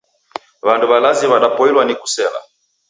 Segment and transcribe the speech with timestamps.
[0.65, 2.39] W'andu w'alazi w'adapoilwaa ni kusela.